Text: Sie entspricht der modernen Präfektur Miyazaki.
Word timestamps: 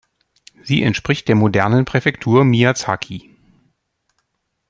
Sie 0.63 0.81
entspricht 0.81 1.27
der 1.27 1.35
modernen 1.35 1.85
Präfektur 1.85 2.43
Miyazaki. 2.43 3.37